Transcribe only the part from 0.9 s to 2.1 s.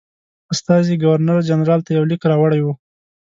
ګورنرجنرال ته یو